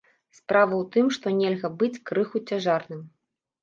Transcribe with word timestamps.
Справа 0.37 0.73
ў 0.77 0.83
тым, 0.95 1.13
што 1.19 1.35
нельга 1.43 1.73
быць 1.79 1.93
крыху 2.11 2.47
цяжарным. 2.53 3.09